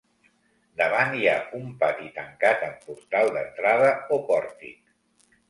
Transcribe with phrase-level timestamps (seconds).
[0.79, 4.83] Davant hi ha un pati tancat amb portal d'entrada o pòrtic.